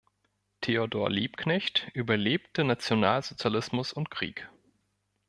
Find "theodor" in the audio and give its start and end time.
0.63-1.11